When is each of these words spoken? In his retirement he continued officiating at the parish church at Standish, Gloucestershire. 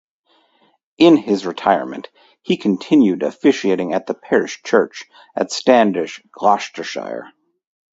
In 0.97 1.15
his 1.15 1.45
retirement 1.45 2.09
he 2.41 2.57
continued 2.57 3.21
officiating 3.21 3.93
at 3.93 4.07
the 4.07 4.15
parish 4.15 4.63
church 4.63 5.05
at 5.35 5.51
Standish, 5.51 6.23
Gloucestershire. 6.31 7.31